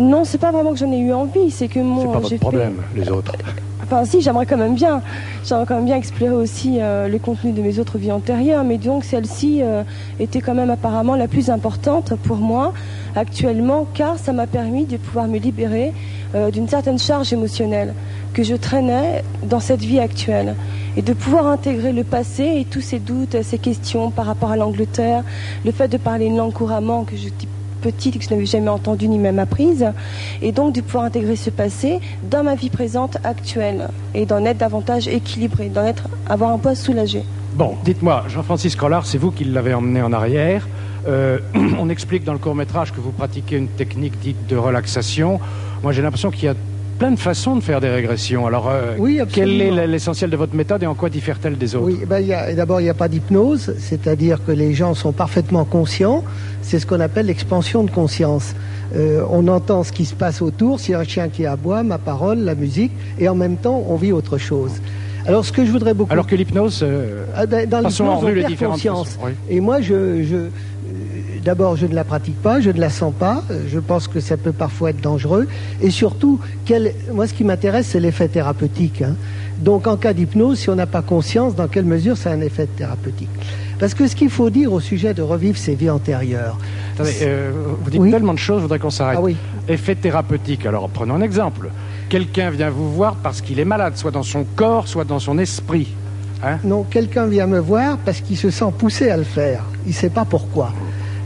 Non, 0.00 0.24
c'est 0.24 0.38
pas 0.38 0.50
vraiment 0.50 0.72
que 0.72 0.78
j'en 0.78 0.90
ai 0.90 0.98
eu 0.98 1.12
envie, 1.12 1.50
c'est 1.52 1.68
que 1.68 1.78
mon. 1.78 2.00
C'est 2.00 2.06
pas 2.06 2.12
votre 2.14 2.28
fait- 2.30 2.38
problème, 2.38 2.74
les 2.96 3.08
autres. 3.10 3.32
Enfin, 3.84 4.06
si, 4.06 4.22
j'aimerais 4.22 4.46
quand 4.46 4.56
même 4.56 4.74
bien. 4.74 5.02
Explorer 5.94 6.34
aussi 6.34 6.78
euh, 6.80 7.06
le 7.06 7.18
contenu 7.18 7.52
de 7.52 7.60
mes 7.60 7.78
autres 7.78 7.98
vies 7.98 8.12
antérieures, 8.12 8.64
mais 8.64 8.78
donc 8.78 9.04
celle-ci 9.04 9.60
euh, 9.62 9.82
était 10.18 10.40
quand 10.40 10.54
même 10.54 10.70
apparemment 10.70 11.16
la 11.16 11.28
plus 11.28 11.50
importante 11.50 12.14
pour 12.22 12.38
moi 12.38 12.72
actuellement, 13.14 13.86
car 13.92 14.18
ça 14.18 14.32
m'a 14.32 14.46
permis 14.46 14.86
de 14.86 14.96
pouvoir 14.96 15.28
me 15.28 15.38
libérer 15.38 15.92
euh, 16.34 16.50
d'une 16.50 16.66
certaine 16.66 16.98
charge 16.98 17.32
émotionnelle 17.32 17.94
que 18.32 18.42
je 18.42 18.54
traînais 18.54 19.22
dans 19.42 19.60
cette 19.60 19.80
vie 19.80 20.00
actuelle 20.00 20.56
et 20.96 21.02
de 21.02 21.12
pouvoir 21.12 21.46
intégrer 21.46 21.92
le 21.92 22.04
passé 22.04 22.54
et 22.56 22.64
tous 22.64 22.80
ces 22.80 22.98
doutes, 22.98 23.42
ces 23.42 23.58
questions 23.58 24.10
par 24.10 24.24
rapport 24.24 24.50
à 24.50 24.56
l'Angleterre, 24.56 25.22
le 25.64 25.72
fait 25.72 25.88
de 25.88 25.98
parler 25.98 26.26
une 26.26 26.38
langue 26.38 26.54
couramment 26.54 27.04
que 27.04 27.16
je 27.16 27.28
petite 27.84 28.16
et 28.16 28.18
que 28.18 28.24
je 28.24 28.30
n'avais 28.30 28.46
jamais 28.46 28.70
entendue 28.70 29.08
ni 29.08 29.18
même 29.18 29.38
apprise, 29.38 29.86
et 30.40 30.52
donc 30.52 30.74
de 30.74 30.80
pouvoir 30.80 31.04
intégrer 31.04 31.36
ce 31.36 31.50
passé 31.50 32.00
dans 32.30 32.42
ma 32.42 32.54
vie 32.54 32.70
présente 32.70 33.18
actuelle 33.24 33.88
et 34.14 34.24
d'en 34.24 34.44
être 34.46 34.58
davantage 34.58 35.06
équilibré, 35.06 35.68
d'en 35.68 35.84
être 35.84 36.08
avoir 36.28 36.50
un 36.50 36.58
poids 36.58 36.74
soulagé. 36.74 37.22
Bon, 37.54 37.76
dites-moi, 37.84 38.24
Jean-Francis 38.28 38.74
Collard, 38.74 39.06
c'est 39.06 39.18
vous 39.18 39.30
qui 39.30 39.44
l'avez 39.44 39.74
emmené 39.74 40.00
en 40.02 40.12
arrière. 40.12 40.66
Euh, 41.06 41.38
on 41.78 41.88
explique 41.90 42.24
dans 42.24 42.32
le 42.32 42.38
court 42.38 42.54
métrage 42.54 42.92
que 42.92 43.00
vous 43.00 43.12
pratiquez 43.12 43.56
une 43.56 43.68
technique 43.68 44.18
dite 44.18 44.46
de 44.48 44.56
relaxation. 44.56 45.38
Moi, 45.82 45.92
j'ai 45.92 46.02
l'impression 46.02 46.30
qu'il 46.30 46.46
y 46.46 46.48
a 46.48 46.54
plein 46.98 47.10
de 47.10 47.18
façons 47.18 47.56
de 47.56 47.60
faire 47.62 47.80
des 47.80 47.88
régressions. 47.88 48.46
Alors, 48.46 48.68
euh, 48.68 48.94
Oui, 48.98 49.20
quel 49.32 49.60
est 49.60 49.86
l'essentiel 49.86 50.30
de 50.30 50.36
votre 50.36 50.54
méthode 50.54 50.82
et 50.82 50.86
en 50.86 50.94
quoi 50.94 51.10
diffère-t-elle 51.10 51.58
des 51.58 51.74
autres 51.74 51.86
Oui, 51.86 51.98
ben, 52.06 52.24
d'abord, 52.54 52.80
il 52.80 52.84
n'y 52.84 52.90
a 52.90 52.94
pas 52.94 53.08
d'hypnose, 53.08 53.74
c'est-à-dire 53.78 54.44
que 54.44 54.52
les 54.52 54.74
gens 54.74 54.94
sont 54.94 55.12
parfaitement 55.12 55.64
conscients. 55.64 56.24
C'est 56.62 56.78
ce 56.78 56.86
qu'on 56.86 57.00
appelle 57.00 57.26
l'expansion 57.26 57.84
de 57.84 57.90
conscience. 57.90 58.54
Euh, 58.94 59.22
on 59.30 59.48
entend 59.48 59.82
ce 59.82 59.92
qui 59.92 60.04
se 60.04 60.14
passe 60.14 60.40
autour, 60.40 60.80
s'il 60.80 60.92
y 60.92 60.94
a 60.94 61.00
un 61.00 61.04
chien 61.04 61.28
qui 61.28 61.46
aboie, 61.46 61.82
ma 61.82 61.98
parole, 61.98 62.38
la 62.38 62.54
musique, 62.54 62.92
et 63.18 63.28
en 63.28 63.34
même 63.34 63.56
temps, 63.56 63.84
on 63.88 63.96
vit 63.96 64.12
autre 64.12 64.38
chose. 64.38 64.72
Alors, 65.26 65.44
ce 65.44 65.52
que 65.52 65.64
je 65.64 65.70
voudrais 65.70 65.94
beaucoup... 65.94 66.12
Alors 66.12 66.26
que 66.26 66.36
l'hypnose, 66.36 66.80
euh, 66.82 67.24
Ah, 67.34 67.46
ben, 67.46 67.66
dans 67.68 67.80
l'hypnose, 67.80 68.00
on 68.00 68.32
perd 68.32 68.56
conscience. 68.58 69.18
Oui. 69.24 69.32
Et 69.48 69.60
moi, 69.60 69.80
je, 69.80 70.22
je, 70.22 70.36
d'abord, 71.44 71.76
je 71.76 71.86
ne 71.86 71.94
la 71.94 72.04
pratique 72.04 72.40
pas, 72.40 72.60
je 72.60 72.70
ne 72.70 72.80
la 72.80 72.90
sens 72.90 73.12
pas. 73.18 73.42
euh, 73.50 73.62
Je 73.68 73.78
pense 73.78 74.08
que 74.08 74.20
ça 74.20 74.36
peut 74.36 74.52
parfois 74.52 74.90
être 74.90 75.00
dangereux. 75.00 75.46
Et 75.82 75.90
surtout, 75.90 76.40
quel, 76.64 76.92
moi, 77.12 77.26
ce 77.26 77.34
qui 77.34 77.44
m'intéresse, 77.44 77.88
c'est 77.88 78.00
l'effet 78.00 78.28
thérapeutique. 78.28 79.02
hein. 79.02 79.14
Donc, 79.58 79.86
en 79.86 79.96
cas 79.96 80.12
d'hypnose, 80.12 80.58
si 80.58 80.70
on 80.70 80.74
n'a 80.74 80.86
pas 80.86 81.02
conscience, 81.02 81.54
dans 81.54 81.68
quelle 81.68 81.84
mesure 81.84 82.16
c'est 82.16 82.30
un 82.30 82.40
effet 82.40 82.66
thérapeutique? 82.66 83.28
Parce 83.78 83.94
que 83.94 84.06
ce 84.06 84.16
qu'il 84.16 84.30
faut 84.30 84.50
dire 84.50 84.72
au 84.72 84.80
sujet 84.80 85.14
de 85.14 85.22
revivre 85.22 85.56
ses 85.58 85.74
vies 85.74 85.90
antérieures. 85.90 86.56
Attendez, 86.94 87.12
euh, 87.22 87.50
vous 87.82 87.90
dites 87.90 88.00
Oui. 88.00 88.10
tellement 88.10 88.34
de 88.34 88.38
choses, 88.38 88.58
je 88.58 88.62
voudrais 88.62 88.78
qu'on 88.78 88.90
s'arrête. 88.90 89.18
Ah 89.18 89.22
oui. 89.22 89.36
Effet 89.68 89.94
thérapeutique. 89.94 90.64
Alors, 90.66 90.88
prenons 90.88 91.14
un 91.14 91.20
exemple. 91.22 91.70
Quelqu'un 92.08 92.50
vient 92.50 92.70
vous 92.70 92.92
voir 92.92 93.16
parce 93.16 93.40
qu'il 93.40 93.58
est 93.58 93.64
malade, 93.64 93.96
soit 93.96 94.10
dans 94.12 94.22
son 94.22 94.44
corps, 94.56 94.86
soit 94.88 95.04
dans 95.04 95.18
son 95.18 95.38
esprit. 95.38 95.88
Hein? 96.44 96.58
Non, 96.64 96.82
quelqu'un 96.84 97.26
vient 97.26 97.46
me 97.46 97.58
voir 97.58 97.96
parce 97.98 98.20
qu'il 98.20 98.36
se 98.36 98.50
sent 98.50 98.72
poussé 98.76 99.08
à 99.10 99.16
le 99.16 99.22
faire. 99.24 99.62
Il 99.86 99.90
ne 99.90 99.94
sait 99.94 100.10
pas 100.10 100.24
pourquoi. 100.24 100.72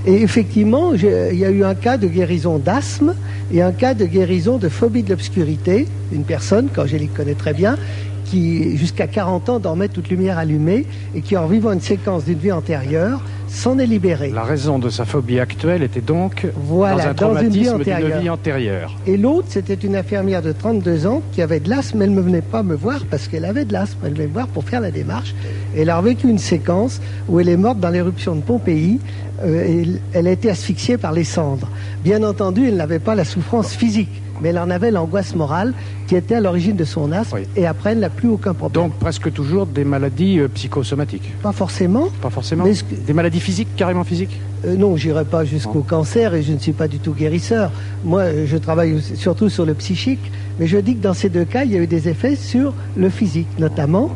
Et 0.06 0.22
effectivement, 0.22 0.94
il 0.94 1.38
y 1.38 1.44
a 1.44 1.50
eu 1.50 1.64
un 1.64 1.74
cas 1.74 1.96
de 1.96 2.06
guérison 2.06 2.58
d'asthme 2.58 3.14
et 3.52 3.62
un 3.62 3.72
cas 3.72 3.94
de 3.94 4.06
guérison 4.06 4.58
de 4.58 4.68
phobie 4.68 5.02
de 5.02 5.10
l'obscurité. 5.10 5.86
Une 6.12 6.24
personne, 6.24 6.68
qu'Angélique 6.68 7.14
connaît 7.14 7.34
très 7.34 7.52
bien, 7.52 7.76
qui 8.24 8.76
jusqu'à 8.76 9.06
40 9.06 9.48
ans 9.48 9.58
dormait 9.58 9.88
toute 9.88 10.08
lumière 10.08 10.38
allumée 10.38 10.86
et 11.14 11.20
qui, 11.20 11.36
en 11.36 11.46
vivant 11.46 11.72
une 11.72 11.80
séquence 11.80 12.24
d'une 12.24 12.38
vie 12.38 12.52
antérieure, 12.52 13.22
s'en 13.48 13.78
est 13.78 13.86
libérée. 13.86 14.30
La 14.30 14.42
raison 14.42 14.78
de 14.78 14.88
sa 14.90 15.04
phobie 15.04 15.40
actuelle 15.40 15.82
était 15.82 16.00
donc 16.00 16.46
Voilà, 16.56 17.12
dans 17.14 17.26
un 17.30 17.34
dans 17.34 17.40
une 17.40 17.48
vie 17.50 17.64
traumatisme 17.64 17.84
d'une 17.84 17.94
antérieure. 17.94 18.20
vie 18.20 18.30
antérieure. 18.30 18.96
Et 19.06 19.16
l'autre, 19.16 19.46
c'était 19.50 19.74
une 19.74 19.96
infirmière 19.96 20.42
de 20.42 20.52
32 20.52 21.06
ans 21.06 21.22
qui 21.32 21.42
avait 21.42 21.60
de 21.60 21.68
l'asthme. 21.70 22.02
Elle 22.02 22.14
ne 22.14 22.20
venait 22.20 22.42
pas 22.42 22.62
me 22.62 22.74
voir 22.74 23.00
parce 23.10 23.28
qu'elle 23.28 23.44
avait 23.44 23.64
de 23.64 23.72
l'asthme. 23.72 23.98
Elle 24.04 24.14
venait 24.14 24.26
me 24.28 24.32
voir 24.32 24.48
pour 24.48 24.64
faire 24.64 24.80
la 24.80 24.90
démarche. 24.90 25.34
Et 25.74 25.82
elle 25.82 25.90
a 25.90 25.98
revécu 25.98 26.28
une 26.28 26.38
séquence 26.38 27.00
où 27.28 27.40
elle 27.40 27.48
est 27.48 27.56
morte 27.56 27.80
dans 27.80 27.90
l'éruption 27.90 28.34
de 28.36 28.40
Pompéi. 28.42 29.00
euh, 29.44 29.64
et 29.66 29.86
elle 30.12 30.26
a 30.26 30.32
été 30.32 30.50
asphyxiée 30.50 30.98
par 30.98 31.12
les 31.12 31.24
cendres. 31.24 31.68
Bien 32.04 32.22
entendu, 32.24 32.66
elle 32.68 32.76
n'avait 32.76 32.98
pas 32.98 33.14
la 33.14 33.24
souffrance 33.24 33.72
physique, 33.72 34.10
mais 34.40 34.48
elle 34.48 34.58
en 34.58 34.68
avait 34.70 34.90
l'angoisse 34.90 35.34
morale 35.36 35.74
qui 36.08 36.16
était 36.16 36.34
à 36.36 36.40
l'origine 36.40 36.74
de 36.74 36.84
son 36.84 37.12
asthme. 37.12 37.36
Oui. 37.36 37.42
Et 37.54 37.66
après, 37.66 37.92
elle 37.92 38.00
n'a 38.00 38.08
plus 38.10 38.28
aucun 38.28 38.54
problème. 38.54 38.82
Donc 38.84 38.94
presque 38.98 39.32
toujours 39.32 39.66
des 39.66 39.84
maladies 39.84 40.40
euh, 40.40 40.48
psychosomatiques. 40.48 41.32
pas 41.42 41.52
forcément. 41.52 42.08
Pas 42.20 42.30
forcément. 42.30 42.64
Mais 42.64 42.72
Des 43.06 43.12
maladies 43.12 43.37
physiques, 43.38 43.68
carrément 43.76 44.04
physiques. 44.04 44.40
Euh, 44.64 44.76
non, 44.76 44.96
j'irai 44.96 45.24
pas 45.24 45.44
jusqu'au 45.44 45.82
cancer 45.82 46.34
et 46.34 46.42
je 46.42 46.52
ne 46.52 46.58
suis 46.58 46.72
pas 46.72 46.88
du 46.88 46.98
tout 46.98 47.12
guérisseur. 47.12 47.70
Moi, 48.04 48.44
je 48.46 48.56
travaille 48.56 49.00
surtout 49.00 49.48
sur 49.48 49.64
le 49.64 49.74
psychique, 49.74 50.32
mais 50.58 50.66
je 50.66 50.78
dis 50.78 50.96
que 50.96 51.02
dans 51.02 51.14
ces 51.14 51.28
deux 51.28 51.44
cas, 51.44 51.64
il 51.64 51.72
y 51.72 51.76
a 51.76 51.80
eu 51.80 51.86
des 51.86 52.08
effets 52.08 52.36
sur 52.36 52.74
le 52.96 53.08
physique, 53.10 53.48
notamment. 53.58 54.10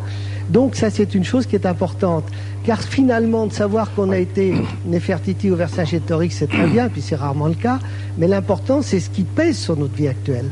Donc 0.50 0.74
ça, 0.74 0.90
c'est 0.90 1.14
une 1.14 1.24
chose 1.24 1.46
qui 1.46 1.54
est 1.54 1.66
importante. 1.66 2.24
Car 2.64 2.80
finalement, 2.80 3.46
de 3.46 3.52
savoir 3.52 3.92
qu'on 3.94 4.10
a 4.10 4.18
été 4.18 4.54
Nefertiti 4.86 5.50
ou 5.50 5.56
Vercingétorix, 5.56 6.30
c'est 6.30 6.48
très 6.48 6.66
bien, 6.66 6.88
puis 6.88 7.02
c'est 7.02 7.16
rarement 7.16 7.48
le 7.48 7.54
cas, 7.54 7.78
mais 8.18 8.28
l'important, 8.28 8.82
c'est 8.82 9.00
ce 9.00 9.10
qui 9.10 9.22
pèse 9.22 9.56
sur 9.56 9.76
notre 9.76 9.94
vie 9.94 10.08
actuelle. 10.08 10.46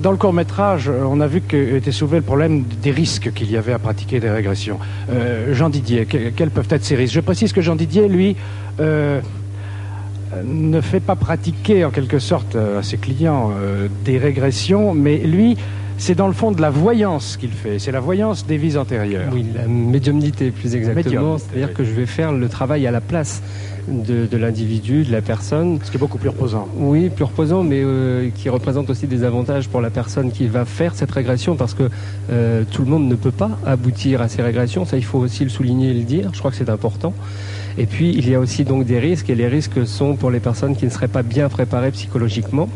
Dans 0.00 0.12
le 0.12 0.16
court 0.16 0.32
métrage, 0.32 0.88
on 0.90 1.20
a 1.20 1.26
vu 1.26 1.42
qu'était 1.42 1.92
soulevé 1.92 2.16
le 2.18 2.22
problème 2.22 2.64
des 2.82 2.90
risques 2.90 3.32
qu'il 3.34 3.50
y 3.50 3.56
avait 3.58 3.74
à 3.74 3.78
pratiquer 3.78 4.18
des 4.18 4.30
régressions. 4.30 4.78
Euh, 5.10 5.52
Jean 5.54 5.68
Didier, 5.68 6.06
que- 6.06 6.30
quels 6.30 6.50
peuvent 6.50 6.68
être 6.70 6.84
ces 6.84 6.96
risques? 6.96 7.12
Je 7.14 7.20
précise 7.20 7.52
que 7.52 7.60
Jean 7.60 7.76
Didier, 7.76 8.08
lui, 8.08 8.34
euh, 8.80 9.20
ne 10.42 10.80
fait 10.80 11.00
pas 11.00 11.16
pratiquer 11.16 11.84
en 11.84 11.90
quelque 11.90 12.18
sorte 12.18 12.56
euh, 12.56 12.78
à 12.78 12.82
ses 12.82 12.96
clients 12.96 13.50
euh, 13.60 13.88
des 14.04 14.16
régressions, 14.16 14.94
mais 14.94 15.18
lui, 15.18 15.58
c'est 15.98 16.14
dans 16.14 16.28
le 16.28 16.32
fond 16.32 16.50
de 16.52 16.62
la 16.62 16.70
voyance 16.70 17.36
qu'il 17.36 17.50
fait. 17.50 17.78
C'est 17.78 17.92
la 17.92 18.00
voyance 18.00 18.46
des 18.46 18.56
vies 18.56 18.78
antérieures. 18.78 19.28
Oui, 19.34 19.44
la 19.54 19.66
médiumnité 19.66 20.50
plus 20.50 20.74
exactement. 20.74 21.36
C'est-à-dire 21.36 21.68
oui. 21.68 21.74
que 21.74 21.84
je 21.84 21.90
vais 21.90 22.06
faire 22.06 22.32
le 22.32 22.48
travail 22.48 22.86
à 22.86 22.90
la 22.90 23.02
place 23.02 23.42
de, 23.88 24.26
de 24.26 24.36
l'individu, 24.36 25.04
de 25.04 25.12
la 25.12 25.22
personne. 25.22 25.78
Ce 25.82 25.90
qui 25.90 25.96
est 25.96 26.00
beaucoup 26.00 26.18
plus 26.18 26.28
reposant. 26.28 26.68
Oui, 26.76 27.10
plus 27.10 27.24
reposant, 27.24 27.62
mais 27.62 27.80
euh, 27.82 28.28
qui 28.34 28.48
représente 28.48 28.90
aussi 28.90 29.06
des 29.06 29.24
avantages 29.24 29.68
pour 29.68 29.80
la 29.80 29.90
personne 29.90 30.30
qui 30.32 30.46
va 30.46 30.64
faire 30.64 30.94
cette 30.94 31.10
régression, 31.10 31.56
parce 31.56 31.74
que 31.74 31.88
euh, 32.30 32.64
tout 32.70 32.82
le 32.82 32.90
monde 32.90 33.08
ne 33.08 33.14
peut 33.14 33.30
pas 33.30 33.50
aboutir 33.66 34.22
à 34.22 34.28
ces 34.28 34.42
régressions. 34.42 34.84
Ça, 34.84 34.96
il 34.96 35.04
faut 35.04 35.18
aussi 35.18 35.44
le 35.44 35.50
souligner 35.50 35.90
et 35.90 35.94
le 35.94 36.04
dire. 36.04 36.30
Je 36.32 36.38
crois 36.38 36.50
que 36.50 36.56
c'est 36.56 36.70
important. 36.70 37.12
Et 37.78 37.86
puis, 37.86 38.10
il 38.10 38.28
y 38.28 38.34
a 38.34 38.40
aussi 38.40 38.64
donc 38.64 38.84
des 38.84 38.98
risques, 38.98 39.30
et 39.30 39.34
les 39.34 39.48
risques 39.48 39.86
sont 39.86 40.16
pour 40.16 40.30
les 40.30 40.40
personnes 40.40 40.76
qui 40.76 40.84
ne 40.84 40.90
seraient 40.90 41.08
pas 41.08 41.22
bien 41.22 41.48
préparées 41.48 41.92
psychologiquement. 41.92 42.68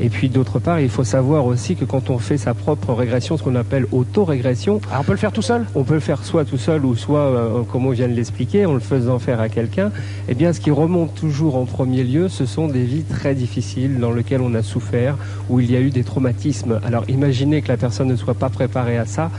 Et 0.00 0.08
puis, 0.08 0.28
d'autre 0.28 0.58
part, 0.58 0.80
il 0.80 0.88
faut 0.88 1.04
savoir 1.04 1.46
aussi 1.46 1.76
que 1.76 1.84
quand 1.84 2.10
on 2.10 2.18
fait 2.18 2.38
sa 2.38 2.54
propre 2.54 2.92
régression, 2.92 3.36
ce 3.36 3.42
qu'on 3.42 3.54
appelle 3.54 3.86
auto-régression, 3.92 4.80
Ah, 4.90 4.98
on 5.00 5.04
peut 5.04 5.12
le 5.12 5.18
faire 5.18 5.32
tout 5.32 5.42
seul? 5.42 5.64
on 5.74 5.84
peut 5.84 5.94
le 5.94 6.00
faire 6.00 6.24
soit 6.24 6.44
tout 6.44 6.58
seul 6.58 6.84
ou 6.84 6.96
soit, 6.96 7.20
euh, 7.20 7.62
comme 7.62 7.86
on 7.86 7.90
vient 7.90 8.08
de 8.08 8.14
l'expliquer, 8.14 8.66
en 8.66 8.74
le 8.74 8.80
faisant 8.80 9.18
faire 9.18 9.40
à 9.40 9.48
quelqu'un. 9.48 9.90
Eh 10.28 10.34
bien, 10.34 10.52
ce 10.52 10.60
qui 10.60 10.70
remonte 10.70 11.14
toujours 11.14 11.56
en 11.56 11.64
premier 11.64 12.04
lieu, 12.04 12.28
ce 12.28 12.46
sont 12.46 12.68
des 12.68 12.84
vies 12.84 13.04
très 13.04 13.34
difficiles 13.34 13.98
dans 13.98 14.12
lesquelles 14.12 14.40
on 14.40 14.54
a 14.54 14.62
souffert, 14.62 15.16
où 15.48 15.60
il 15.60 15.70
y 15.70 15.76
a 15.76 15.80
eu 15.80 15.90
des 15.90 16.04
traumatismes. 16.04 16.80
Alors, 16.84 17.04
imaginez 17.08 17.62
que 17.62 17.68
la 17.68 17.76
personne 17.76 18.08
ne 18.08 18.16
soit 18.16 18.34
pas 18.34 18.48
préparée 18.48 18.98
à 18.98 19.06
ça. 19.06 19.30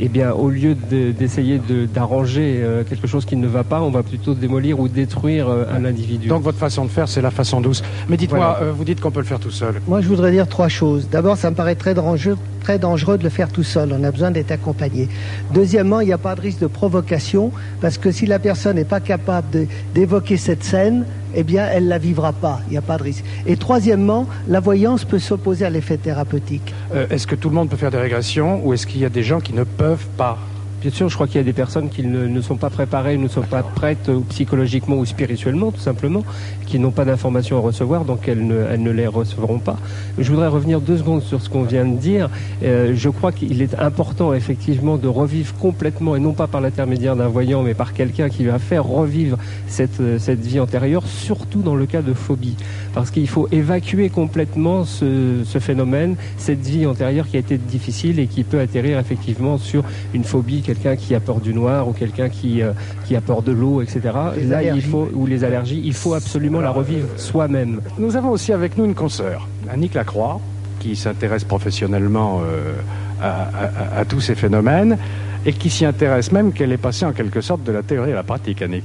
Eh 0.00 0.08
bien, 0.08 0.32
au 0.32 0.50
lieu 0.50 0.74
de- 0.74 1.12
d'essayer 1.12 1.58
de- 1.58 1.86
d'arranger 1.86 2.60
euh, 2.62 2.82
quelque 2.84 3.06
chose 3.06 3.24
qui 3.24 3.36
ne 3.36 3.46
va 3.46 3.62
pas, 3.64 3.80
on 3.82 3.90
va 3.90 4.02
plutôt 4.02 4.34
démolir 4.34 4.80
ou 4.80 4.88
détruire 4.88 5.48
euh, 5.48 5.64
un 5.74 5.84
individu. 5.84 6.28
Donc 6.28 6.42
votre 6.42 6.58
façon 6.58 6.84
de 6.84 6.90
faire, 6.90 7.08
c'est 7.08 7.22
la 7.22 7.30
façon 7.30 7.60
douce. 7.60 7.82
Mais 8.08 8.16
dites-moi, 8.16 8.56
Voilà. 8.58 8.70
euh, 8.70 8.72
vous 8.72 8.84
dites 8.84 9.00
qu'on 9.00 9.10
peut 9.12 9.20
le 9.20 9.26
faire 9.26 9.38
tout 9.38 9.50
seul. 9.52 9.80
Moi, 9.86 10.00
je 10.00 10.08
voudrais 10.08 10.32
dire 10.32 10.48
trois 10.48 10.68
choses. 10.68 11.08
D'abord, 11.10 11.36
ça 11.36 11.50
me 11.50 11.56
paraît 11.56 11.76
très 11.76 11.94
dangereux, 11.94 12.36
très 12.62 12.78
dangereux 12.78 13.16
de 13.16 13.22
le 13.24 13.30
faire 13.30 13.48
tout 13.48 13.62
seul. 13.62 13.94
On 13.98 14.02
a 14.02 14.10
besoin 14.10 14.30
d'être 14.32 14.50
accompagné. 14.50 15.08
Deuxièmement, 15.54 16.00
il 16.00 16.06
n'y 16.08 16.12
a 16.12 16.18
pas 16.18 16.34
de 16.34 16.40
risque 16.40 16.60
de 16.60 16.66
provocation, 16.66 17.52
parce 17.80 17.96
que 17.96 18.10
si 18.10 18.26
la 18.26 18.38
personne 18.40 18.76
n'est 18.76 18.84
pas 18.84 19.00
capable 19.00 19.66
d'évoquer 19.94 20.36
cette 20.36 20.64
scène, 20.64 21.04
eh 21.34 21.42
bien, 21.42 21.66
elle 21.66 21.88
la 21.88 21.98
vivra 21.98 22.32
pas. 22.32 22.60
Il 22.68 22.72
n'y 22.72 22.78
a 22.78 22.82
pas 22.82 22.98
de 22.98 23.02
risque. 23.02 23.24
Et 23.46 23.56
troisièmement, 23.56 24.26
la 24.48 24.60
voyance 24.60 25.04
peut 25.04 25.18
s'opposer 25.18 25.64
à 25.64 25.70
l'effet 25.70 25.96
thérapeutique. 25.96 26.74
Euh, 26.94 27.06
est-ce 27.10 27.26
que 27.26 27.34
tout 27.34 27.48
le 27.48 27.54
monde 27.54 27.68
peut 27.68 27.76
faire 27.76 27.90
des 27.90 27.98
régressions 27.98 28.64
ou 28.64 28.72
est-ce 28.74 28.86
qu'il 28.86 29.00
y 29.00 29.04
a 29.04 29.10
des 29.10 29.22
gens 29.22 29.40
qui 29.40 29.52
ne 29.52 29.64
peuvent 29.64 30.06
pas 30.16 30.38
Bien 30.80 30.90
sûr, 30.90 31.08
je 31.08 31.14
crois 31.14 31.26
qu'il 31.26 31.36
y 31.36 31.40
a 31.40 31.42
des 31.42 31.54
personnes 31.54 31.88
qui 31.88 32.02
ne, 32.02 32.40
sont 32.42 32.56
pas 32.56 32.68
préparées, 32.68 33.16
ne 33.16 33.28
sont 33.28 33.40
pas 33.40 33.62
prêtes 33.62 34.10
euh, 34.10 34.20
psychologiquement 34.28 34.96
ou 34.96 35.06
spirituellement, 35.06 35.72
tout 35.72 35.80
simplement, 35.80 36.22
qui 36.66 36.78
n'ont 36.78 36.90
pas 36.90 37.06
d'informations 37.06 37.56
à 37.56 37.60
recevoir, 37.60 38.04
donc 38.04 38.28
elles 38.28 38.46
ne, 38.46 38.90
les 38.90 39.06
recevront 39.06 39.58
pas. 39.58 39.78
Je 40.18 40.30
voudrais 40.30 40.48
revenir 40.48 40.82
deux 40.82 40.98
secondes 40.98 41.22
sur 41.22 41.40
ce 41.40 41.48
qu'on 41.48 41.62
vient 41.62 41.86
de 41.86 41.96
dire. 41.96 42.28
Euh, 42.62 42.92
je 42.94 43.08
crois 43.08 43.32
qu'il 43.32 43.62
est 43.62 43.74
important, 43.78 44.34
effectivement, 44.34 44.98
de 44.98 45.08
revivre 45.08 45.54
complètement, 45.54 46.14
et 46.14 46.20
non 46.20 46.34
pas 46.34 46.46
par 46.46 46.60
l'intermédiaire 46.60 47.16
d'un 47.16 47.28
voyant, 47.28 47.62
mais 47.62 47.74
par 47.74 47.94
quelqu'un 47.94 48.28
qui 48.28 48.44
va 48.44 48.58
faire 48.58 48.84
revivre 48.84 49.38
cette, 49.68 50.00
euh, 50.00 50.18
vie 50.38 50.60
antérieure, 50.60 51.06
surtout 51.06 51.62
dans 51.62 51.74
le 51.74 51.86
cas 51.86 52.02
de 52.02 52.12
phobie. 52.12 52.56
Parce 52.92 53.10
qu'il 53.10 53.28
faut 53.28 53.48
évacuer 53.50 54.10
complètement 54.10 54.84
ce 54.84 55.58
phénomène, 55.58 56.16
cette 56.36 56.60
vie 56.60 56.86
antérieure 56.86 57.26
qui 57.26 57.36
a 57.36 57.40
été 57.40 57.56
difficile 57.56 58.18
et 58.18 58.26
qui 58.26 58.44
peut 58.44 58.60
atterrir 58.60 58.98
effectivement 58.98 59.58
sur 59.58 59.84
une 60.14 60.24
phobie, 60.24 60.62
quelqu'un 60.76 60.96
qui 60.96 61.14
a 61.14 61.20
peur 61.20 61.40
du 61.40 61.52
noir 61.54 61.88
ou 61.88 61.92
quelqu'un 61.92 62.28
qui, 62.28 62.62
euh, 62.62 62.72
qui 63.06 63.16
a 63.16 63.20
peur 63.20 63.42
de 63.42 63.52
l'eau, 63.52 63.82
etc. 63.82 64.00
Les 64.36 64.44
Là, 64.46 64.62
il 64.62 64.82
faut, 64.82 65.08
ou 65.14 65.26
les 65.26 65.44
allergies, 65.44 65.80
il 65.84 65.94
faut 65.94 66.14
absolument 66.14 66.60
la 66.60 66.70
revivre 66.70 67.08
soi-même. 67.16 67.80
Nous 67.98 68.16
avons 68.16 68.30
aussi 68.30 68.52
avec 68.52 68.76
nous 68.78 68.84
une 68.84 68.94
consoeur, 68.94 69.48
Annick 69.70 69.94
Lacroix, 69.94 70.40
qui 70.80 70.94
s'intéresse 70.96 71.44
professionnellement 71.44 72.40
euh, 72.44 72.72
à, 73.20 73.28
à- 73.28 73.96
à- 73.96 74.00
à 74.00 74.04
tous 74.04 74.20
ces 74.20 74.34
phénomènes 74.34 74.98
et 75.44 75.52
qui 75.52 75.70
s'y 75.70 75.84
intéresse 75.84 76.32
même 76.32 76.52
qu'elle 76.52 76.72
est 76.72 76.76
passée 76.76 77.04
en 77.04 77.12
quelque 77.12 77.40
sorte 77.40 77.62
de 77.64 77.72
la 77.72 77.82
théorie 77.82 78.12
à 78.12 78.16
la 78.16 78.22
pratique, 78.22 78.62
Annick. 78.62 78.84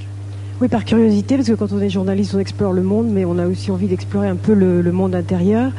Oui, 0.62 0.68
par 0.68 0.86
curiosité, 0.86 1.36
parce 1.38 1.48
que 1.50 1.54
quand 1.54 1.72
on 1.72 1.82
est 1.82 1.90
journaliste, 1.90 2.36
on 2.36 2.40
explore 2.40 2.72
le 2.72 2.84
monde, 2.84 3.08
mais 3.12 3.26
on 3.26 3.40
a 3.40 3.48
aussi 3.48 3.72
envie 3.72 3.88
d'explorer 3.88 4.28
un 4.28 4.36
peu 4.36 4.54
le, 4.54 4.82
le 4.82 4.92
monde 4.92 5.16
intérieur. 5.16 5.72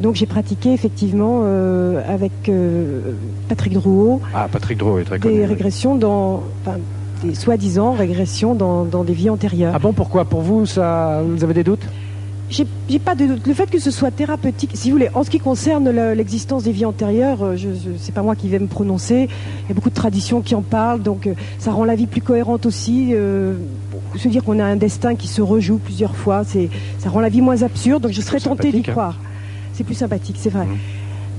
Donc 0.00 0.14
j'ai 0.14 0.26
pratiqué 0.26 0.72
effectivement 0.72 1.40
euh, 1.44 2.00
avec 2.08 2.32
euh, 2.48 3.00
Patrick 3.48 3.72
Drouot 3.72 4.20
Ah, 4.34 4.46
Patrick 4.50 4.78
Drault 4.78 4.98
est 5.00 5.04
très 5.04 5.18
connu. 5.18 5.34
des 5.34 5.40
oui. 5.40 5.46
régressions 5.46 5.96
dans, 5.96 6.42
enfin, 6.64 6.78
des 7.24 7.34
soi-disant 7.34 7.92
régressions 7.92 8.54
dans, 8.54 8.84
dans 8.84 9.02
des 9.02 9.12
vies 9.12 9.30
antérieures. 9.30 9.72
Ah 9.74 9.78
bon, 9.80 9.92
pourquoi? 9.92 10.24
Pour 10.24 10.42
vous, 10.42 10.66
ça, 10.66 11.20
vous 11.26 11.42
avez 11.42 11.54
des 11.54 11.64
doutes? 11.64 11.82
J'ai 12.50 12.66
j'ai 12.88 12.98
pas 12.98 13.14
de 13.14 13.26
doute. 13.26 13.46
Le 13.46 13.52
fait 13.52 13.68
que 13.68 13.78
ce 13.78 13.90
soit 13.90 14.10
thérapeutique, 14.10 14.70
si 14.72 14.88
vous 14.90 14.96
voulez, 14.96 15.10
en 15.14 15.22
ce 15.22 15.28
qui 15.28 15.38
concerne 15.38 15.90
le- 15.90 16.14
l'existence 16.14 16.62
des 16.62 16.72
vies 16.72 16.86
antérieures, 16.86 17.42
euh, 17.42 17.56
je, 17.56 17.68
je- 17.68 17.90
c'est 17.98 18.14
pas 18.14 18.22
moi 18.22 18.36
qui 18.36 18.48
vais 18.48 18.58
me 18.58 18.68
prononcer. 18.68 19.28
Il 19.64 19.68
y 19.68 19.72
a 19.72 19.74
beaucoup 19.74 19.90
de 19.90 19.94
traditions 19.94 20.40
qui 20.40 20.54
en 20.54 20.62
parlent, 20.62 21.02
donc 21.02 21.26
euh, 21.26 21.34
ça 21.58 21.72
rend 21.72 21.84
la 21.84 21.94
vie 21.94 22.06
plus 22.06 22.22
cohérente 22.22 22.64
aussi. 22.64 23.10
Euh, 23.12 23.54
se 24.16 24.28
dire 24.28 24.42
qu'on 24.44 24.60
a 24.60 24.64
un 24.64 24.76
destin 24.76 25.14
qui 25.14 25.26
se 25.28 25.42
rejoue 25.42 25.76
plusieurs 25.76 26.16
fois, 26.16 26.42
c'est, 26.46 26.70
ça 26.98 27.10
rend 27.10 27.20
la 27.20 27.28
vie 27.28 27.42
moins 27.42 27.62
absurde. 27.64 28.04
Donc 28.04 28.12
je 28.12 28.20
serais 28.22 28.40
tentée 28.40 28.72
d'y 28.72 28.78
hein. 28.78 29.12
C'est 29.78 29.84
plus 29.84 29.94
sympathique, 29.94 30.34
c'est 30.40 30.50
vrai. 30.50 30.66
Mhm. 30.66 30.76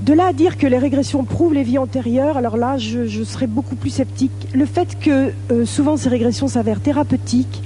De 0.06 0.14
là 0.14 0.28
à 0.28 0.32
dire 0.32 0.56
que 0.56 0.66
les 0.66 0.78
régressions 0.78 1.24
prouvent 1.24 1.52
les 1.52 1.62
vies 1.62 1.76
antérieures, 1.76 2.38
alors 2.38 2.56
là, 2.56 2.78
je, 2.78 3.06
je 3.06 3.22
serais 3.22 3.46
beaucoup 3.46 3.76
plus 3.76 3.90
sceptique. 3.90 4.32
Le 4.54 4.64
fait 4.64 4.98
que 4.98 5.30
euh, 5.52 5.66
souvent 5.66 5.98
ces 5.98 6.08
régressions 6.08 6.48
s'avèrent 6.48 6.80
thérapeutiques 6.80 7.62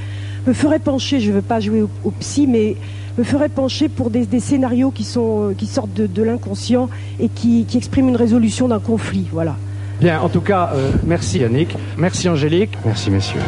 me 0.49 0.53
ferait 0.53 0.81
pencher, 0.81 1.21
je 1.21 1.31
ne 1.31 1.37
veux 1.37 1.43
pas 1.43 1.61
jouer 1.61 1.83
au, 1.83 1.91
au 2.03 2.11
psy, 2.11 2.49
mais 2.49 2.75
me 3.17 3.23
ferait 3.23 3.49
pencher 3.49 3.89
pour 3.89 4.11
des, 4.11 4.27
des 4.27 4.41
scénarios 4.41 4.91
qui, 4.91 5.05
sont, 5.05 5.51
euh, 5.51 5.55
qui 5.57 5.67
sortent 5.67 5.95
de, 5.95 6.09
de 6.09 6.23
l'inconscient 6.25 6.89
et 7.21 7.29
qui, 7.29 7.67
qui 7.67 7.77
expriment 7.77 8.09
une 8.09 8.17
résolution 8.17 8.67
d'un 8.67 8.81
conflit. 8.81 9.27
Voilà. 9.31 9.55
Bien, 10.01 10.21
en 10.21 10.29
tout 10.29 10.41
cas, 10.41 10.73
euh, 10.75 10.91
merci 11.05 11.45
Annick, 11.45 11.77
merci 11.97 12.29
Angélique, 12.29 12.77
merci 12.85 13.13
messieurs. 13.13 13.41